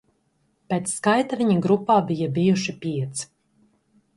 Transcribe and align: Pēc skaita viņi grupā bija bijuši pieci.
Pēc 0.73 0.87
skaita 0.93 1.39
viņi 1.41 1.57
grupā 1.65 1.99
bija 2.09 2.31
bijuši 2.39 2.77
pieci. 2.87 3.29